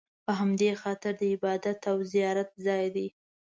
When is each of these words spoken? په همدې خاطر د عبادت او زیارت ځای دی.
په 0.25 0.31
همدې 0.39 0.71
خاطر 0.81 1.13
د 1.19 1.23
عبادت 1.33 1.79
او 1.91 1.97
زیارت 2.11 2.49
ځای 2.65 2.85
دی. 2.95 3.07